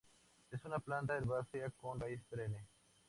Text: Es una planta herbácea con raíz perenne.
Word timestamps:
Es 0.49 0.65
una 0.65 0.79
planta 0.79 1.15
herbácea 1.15 1.69
con 1.79 1.99
raíz 1.99 2.23
perenne. 2.27 2.65